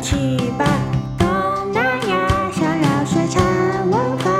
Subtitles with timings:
[0.00, 0.16] 去
[0.56, 0.64] 吧！
[1.18, 4.30] 东南亚小绕水产文化，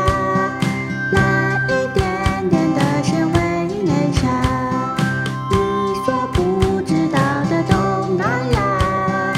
[1.13, 3.39] 来一点点的鲜味
[3.85, 4.97] 内沙，
[5.51, 5.57] 你
[6.05, 9.35] 所不知道的东南亚，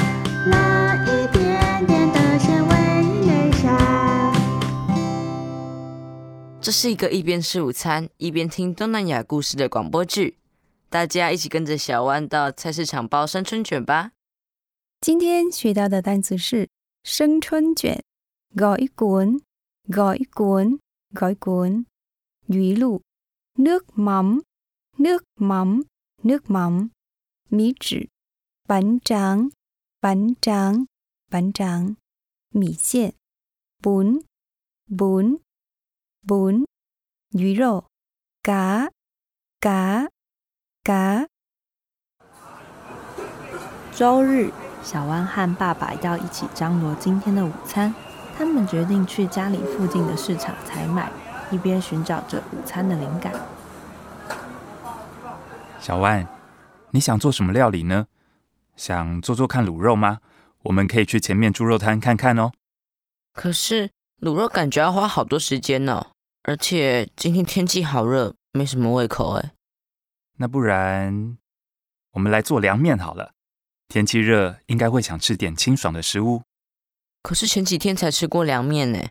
[0.47, 2.73] 来一点点的鲜味
[3.25, 4.33] 内沙。
[6.61, 10.37] 这是一个一边吃午餐一边听东南亚故事的广播剧，
[10.89, 14.11] 大家一起跟着小弯到菜市场包生春卷吧。
[15.03, 16.69] 今天学到的单词是
[17.03, 18.01] 生春卷、
[18.55, 19.37] gói cuốn、
[19.89, 20.77] gói cuốn、
[21.11, 21.83] gói cuốn、
[22.47, 23.01] 鱼露、
[23.57, 24.39] nước mắm、
[24.97, 25.81] nước mắm、
[26.21, 26.89] nước mắm、
[27.49, 28.07] 米纸、
[28.65, 29.49] bánh tráng、
[29.99, 30.85] bánh tráng、
[31.29, 31.95] bánh tráng、
[32.53, 33.13] 米线、
[33.83, 34.21] bún、
[34.87, 35.35] bún、
[36.21, 36.63] bún、
[37.33, 37.83] 鱼肉、
[38.41, 38.89] cá、
[39.59, 40.07] cá、
[40.85, 41.27] cá。
[43.95, 44.51] 周日，
[44.83, 47.93] 小湾和爸爸要一起张罗今天的午餐。
[48.37, 51.11] 他们决定去家里附近的市场采买，
[51.51, 53.31] 一边寻找着午餐的灵感。
[55.79, 56.27] 小万，
[56.89, 58.07] 你想做什么料理呢？
[58.75, 60.17] 想做做看卤肉吗？
[60.63, 62.51] 我们可以去前面猪肉摊看看哦。
[63.33, 66.07] 可是卤肉感觉要花好多时间呢，
[66.43, 69.51] 而且今天天气好热，没什么胃口哎。
[70.37, 71.37] 那不然
[72.13, 73.33] 我们来做凉面好了。
[73.93, 76.41] 天气热，应该会想吃点清爽的食物。
[77.21, 79.09] 可是前几天才吃过凉面呢，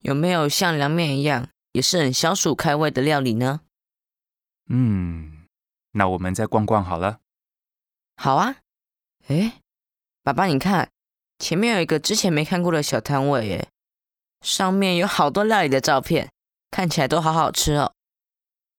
[0.00, 3.60] 有没有像凉面一样，也是很消暑开胃的料理呢？
[4.68, 5.46] 嗯，
[5.92, 7.20] 那我们再逛逛好了。
[8.16, 8.56] 好啊。
[9.28, 9.60] 哎，
[10.24, 10.90] 爸爸，你看，
[11.38, 13.68] 前面有一个之前没看过的小摊位耶，
[14.40, 16.32] 上面有好多料理的照片，
[16.72, 17.92] 看起来都好好吃哦。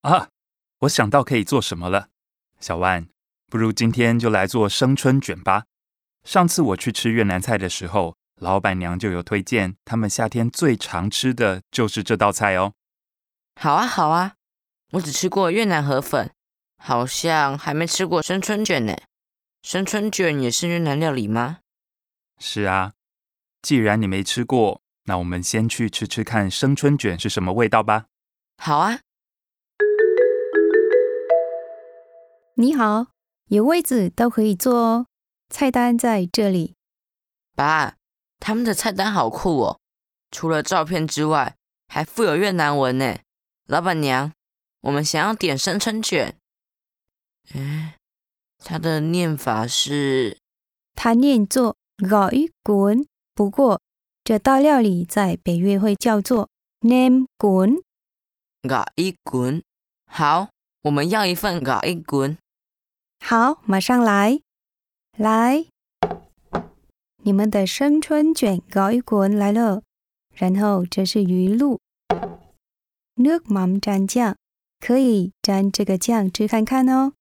[0.02, 0.28] 啊，
[0.80, 2.10] 我想到可以做什么了。
[2.60, 3.08] 小万，
[3.50, 5.64] 不如今天就来做生春卷吧。
[6.22, 12.74] 上次我去吃越南菜的时候，老板娘就有推荐，他们夏天最常吃的就是这道菜哦。
[13.56, 14.34] 好啊，好啊，
[14.92, 16.30] 我只吃过越南河粉，
[16.76, 18.94] 好像还没吃过生春卷呢。
[19.62, 21.60] 生春卷也是越南料理吗？
[22.38, 22.92] 是啊，
[23.62, 28.04] 既然你没吃过，那我们先去吃吃看生春卷是什么味道吧。
[28.58, 29.00] 好啊，
[32.54, 33.06] 你好，
[33.48, 35.06] 有位子都可以坐哦。
[35.48, 36.74] 菜单在这里。
[37.54, 37.96] 爸，
[38.38, 39.80] 他们的菜单好酷哦，
[40.30, 41.56] 除了照片之外，
[41.88, 43.18] 还附有越南文呢。
[43.66, 44.32] 老板娘，
[44.82, 46.36] 我们想要点生春卷。
[47.54, 47.94] 诶，
[48.58, 50.36] 它的念法是
[50.94, 53.80] 它念作 gói cuốn，不过
[54.22, 56.50] 这道料理在北越会叫做
[56.82, 57.82] nem cuốn。
[58.68, 59.62] 嘎一滚。
[60.06, 60.50] 好，
[60.82, 62.36] 我们要一份嘎一滚。
[63.20, 64.40] 好，马上来，
[65.16, 65.66] 来，
[67.22, 69.82] 你们的生春卷 gói cuốn 来了。
[70.34, 71.80] 然后这是鱼露
[73.16, 74.36] 柠檬蘸酱，
[74.80, 77.12] 可以蘸这个酱吃看看哦。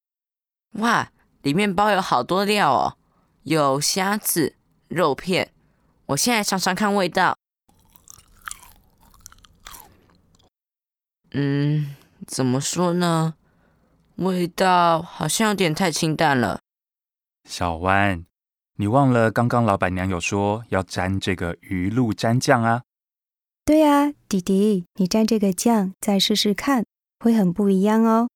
[0.74, 2.98] 哇，里面包有好多料哦，
[3.44, 4.56] 有虾子、
[4.88, 5.52] 肉片。
[6.06, 7.36] 我现在尝尝看味道。
[11.32, 11.96] 嗯，
[12.28, 13.34] 怎么说呢？
[14.18, 16.60] 味道好像有点太清淡了。
[17.48, 18.26] 小弯，
[18.78, 22.82] 你忘了刚刚老板娘有说要沾这个鱼露沾酱啊？
[23.64, 26.84] 对啊，弟弟，你蘸这个酱再试试看，
[27.20, 28.28] 会很不一样哦。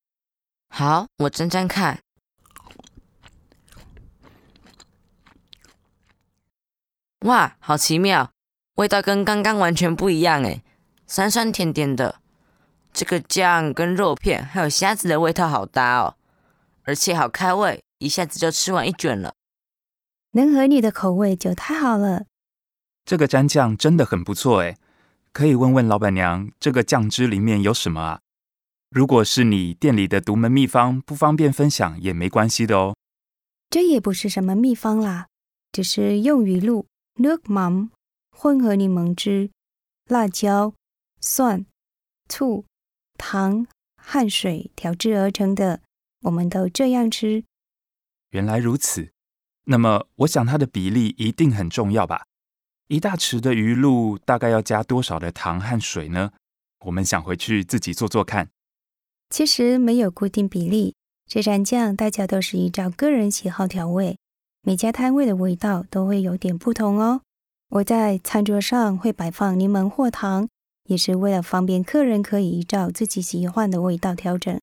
[0.69, 1.99] 好，我沾沾看。
[7.21, 8.31] 哇，好奇妙，
[8.75, 10.61] 味道跟刚刚完全不一样诶，
[11.07, 12.20] 酸酸甜甜的。
[12.93, 16.15] 这个酱跟肉片还有虾子的味道好搭哦，
[16.83, 19.33] 而且好开胃，一下子就吃完一卷了。
[20.31, 22.25] 能合你的口味就太好了。
[23.03, 24.77] 这个蘸酱真的很不错诶，
[25.33, 28.19] 可以问问老板娘，这个酱汁里面有什么啊？
[28.89, 32.95] 如果是你店里的独门秘方，不方便分享也没关系的哦。
[33.69, 35.27] 这也不是什么秘方啦，
[35.71, 36.85] 只是用鱼露、
[37.15, 37.89] nước mắm
[38.31, 39.49] 混合柠檬汁、
[40.05, 40.73] 辣椒、
[41.21, 41.65] 蒜、
[42.27, 42.65] 醋、
[43.21, 45.81] 糖和水调制而成的。
[46.23, 47.43] 我们都这样吃。
[48.31, 49.11] 原来如此，
[49.65, 52.25] 那么我想它的比例一定很重要吧？
[52.87, 56.31] 一大匙的鱼露大概要加多少的糖和水呢？
[56.85, 58.49] 我们想回去自己做做看。
[59.29, 60.95] 其实没有固定比例，
[61.27, 64.17] 这蘸酱大家都是依照个人喜好调味，
[64.61, 67.21] 每家摊位的味道都会有点不同哦。
[67.69, 70.49] 我在餐桌上会摆放柠檬或糖，
[70.85, 74.59] 也是为了方便客人可以依照自己喜欢的味道调整。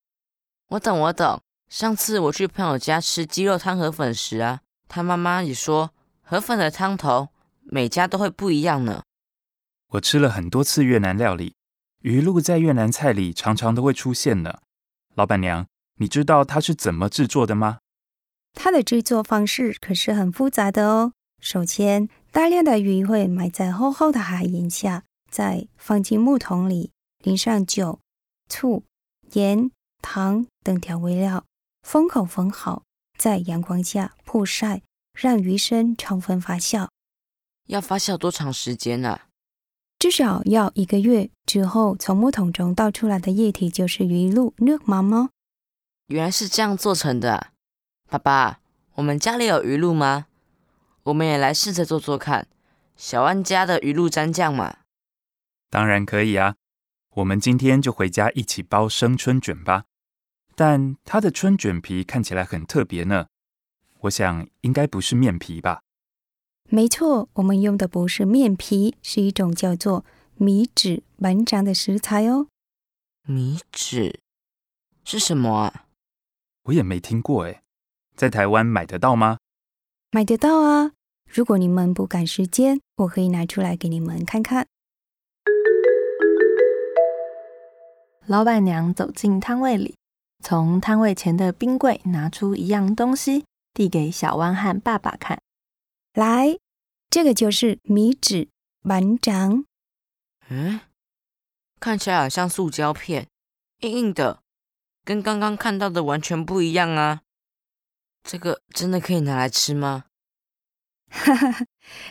[0.70, 1.40] 我懂，我懂。
[1.68, 5.90] 上次我去朋友家吃鸡肉汤河粉时啊，他妈妈也说
[6.22, 7.28] 河粉的汤头
[7.62, 9.02] 每家都会不一样呢。
[9.92, 11.54] 我吃了很多次越南料理，
[12.00, 14.60] 鱼露在越南菜里常常都会出现呢。
[15.14, 15.66] 老板娘，
[15.96, 17.78] 你知道它是怎么制作的吗？
[18.54, 21.12] 它的制作方式可是很复杂的哦。
[21.40, 26.90] 首先，大量的鱼会埋在厚厚的海盐下，再放进木桶里，
[27.22, 28.00] 淋上酒、
[28.48, 28.82] 醋、
[29.32, 29.70] 盐、
[30.00, 31.44] 糖等调味料，
[31.82, 32.82] 封口封好，
[33.18, 34.82] 在阳光下曝晒，
[35.12, 36.88] 让鱼身充分发酵。
[37.66, 39.20] 要发酵多长时间呢、
[39.98, 45.30] 至少要一个月之后，从木桶中倒出来的液体就是鱼露 nước mắm 哦。
[46.06, 47.52] 原来是这样做成的啊、
[48.08, 48.60] 爸爸，
[48.94, 50.26] 我们家里有鱼露吗？
[51.02, 52.46] 我们也来试着做做看。
[52.96, 54.78] 小安家的鱼露蘸酱嘛。
[55.70, 56.56] 当然可以啊。
[57.14, 59.84] 我们今天就回家一起包生春卷吧。
[60.54, 63.26] 但它的春卷皮看起来很特别呢。
[64.00, 65.82] 我想应该不是面皮吧？
[66.70, 70.04] 没错，我们用的不是面皮，是一种叫做
[70.36, 72.48] 米纸板长的食材哦。
[73.26, 74.20] 米纸
[75.04, 75.86] 是什么啊？
[76.64, 77.62] 我也没听过诶，
[78.14, 79.38] 在台湾买得到吗？
[80.10, 80.92] 买得到啊！
[81.26, 84.66] 如果你们不赶时间，我可以拿出来给你们看看。
[88.28, 89.96] 老板娘走进摊位里，
[90.44, 95.40] 从摊位前的冰柜拿出一样东西，递给小汪和爸爸看。
[96.12, 96.58] 来，
[97.08, 98.50] 这个就是米纸
[98.82, 99.64] 板长。
[100.50, 100.80] 嗯，
[101.80, 103.26] 看起来好像塑胶片，
[103.80, 104.40] 硬硬的，
[105.06, 107.22] 跟刚刚看到的完全不一样啊。
[108.22, 110.04] 这个真的可以拿来吃吗？
[111.10, 111.64] 哈哈哈，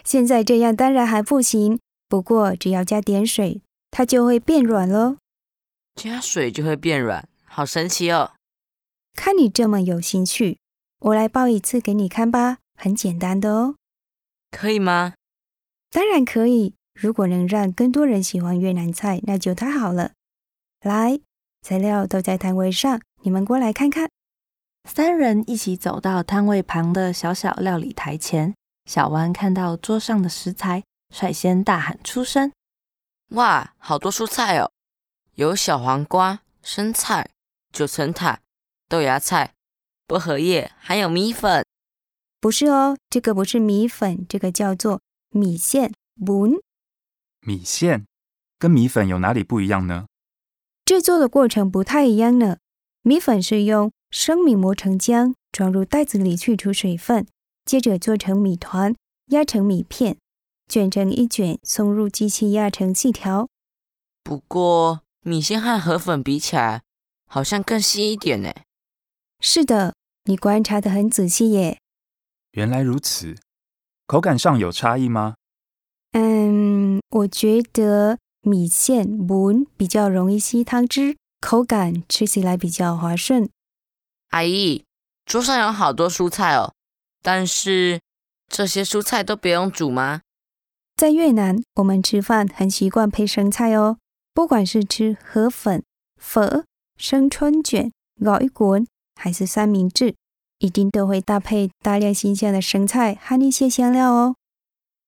[0.04, 1.80] 现在这样当然还不行，
[2.10, 3.62] 不过只要加点水，
[3.92, 5.18] 它就会变软喽。
[5.98, 8.34] 加水就会变软，好神奇哦！
[9.16, 10.60] 看你这么有兴趣，
[11.00, 13.76] 我来包一次给你看吧，很简单的哦。
[14.52, 15.16] 可以吗？
[15.90, 20.12] 当然可以，如果能让更多人喜欢越南菜，那就太好了。
[20.82, 21.20] 来，
[21.64, 24.08] 材料都在摊位上，你们过来看看。
[24.88, 28.54] 三人一起走到摊位旁的小小料理台前，
[28.86, 32.52] 小湾看到桌上的食材，率先大喊出声。
[33.32, 34.72] 哇，好多蔬菜哦！
[35.38, 37.30] 有小黄瓜、生菜、
[37.72, 38.40] 九层塔、
[38.90, 39.54] 豆芽菜、
[40.08, 41.64] 薄荷叶，还有米粉。
[42.42, 45.00] 不是哦，这个不是米粉，这个叫做
[45.30, 46.60] 米线 bún。
[47.42, 48.08] 米线
[48.58, 50.08] 跟米粉有哪里不一样呢？
[50.84, 52.58] 制作的过程不太一样呢。
[53.04, 57.28] 米粉是用生米磨成浆，装入袋子里去除水分，
[57.64, 58.96] 接着做成米团，
[59.28, 60.18] 压成米片，
[60.68, 63.48] 卷成一卷，送入机器压成细条。
[64.24, 66.84] 不过米线和河粉比起来，
[67.26, 68.54] 好像更稀一点呢。
[69.42, 69.94] 是的，
[70.24, 71.80] 你观察得很仔细耶。
[72.54, 73.36] 原来如此，
[74.06, 75.36] 口感上有差异吗？
[76.14, 83.50] 嗯，我觉得米线 bún 比较容易吸汤汁，口感吃起来比较滑顺。
[84.30, 84.86] 阿姨，
[85.26, 86.74] 桌上有好多蔬菜哦，
[87.22, 88.00] 但是
[88.48, 90.22] 这些蔬菜都不用煮吗？
[90.96, 93.98] 在越南，我们吃饭很习惯配生菜哦，
[94.38, 95.82] 不管是吃河粉、
[96.16, 96.64] 粉、
[96.96, 97.92] 生春卷、
[98.22, 98.86] gỏi cuốn，
[99.16, 100.14] 还是三明治，
[100.60, 104.36] 一定都会搭配大量新鲜的生菜和一些香料哦。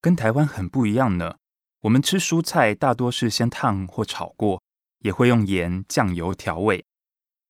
[0.01, 1.35] 跟台湾很不一样呢。
[1.81, 4.63] 我们吃蔬菜大多是先烫或炒过，
[5.03, 6.83] 也会用盐、酱油调味。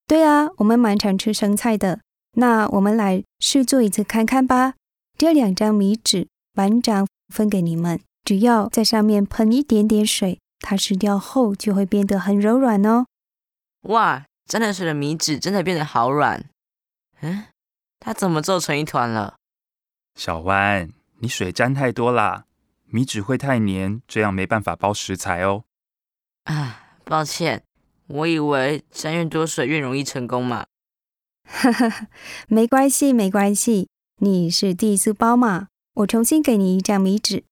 [0.05, 2.01] 对啊，我们蛮常吃生菜的。
[2.33, 4.73] 那我们来试做一次看看吧。
[5.17, 13.05] 这两张米纸板长分给你们，只要在上面喷一点点水，它吃掉后就会变得很柔软哦。
[13.83, 16.45] 哇，沾了水的米纸真的变得好软。
[17.21, 17.45] 嗯，
[17.99, 19.35] 它怎么皱成一团了？
[20.15, 20.89] 小弯，
[21.19, 22.45] 你水沾太多啦，
[22.85, 25.63] 米纸会太黏，这样没办法包食材哦。
[26.43, 27.63] 啊，抱歉，
[28.07, 30.65] 我以为沾越多水越容易成功嘛。
[31.45, 32.07] 哈哈哈，
[32.47, 37.43] 没关系，没关系，你是第一次包嘛，我重新给你一张米纸。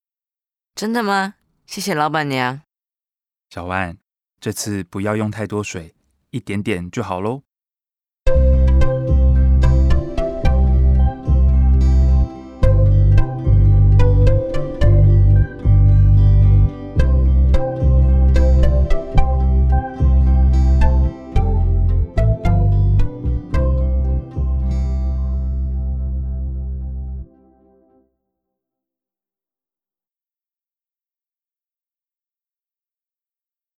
[0.76, 1.36] 真的吗？
[1.66, 2.62] 谢谢老板娘。
[3.50, 3.98] 小万，
[4.40, 5.96] 这次不要用太多水，
[6.32, 7.44] 一点点就好喽。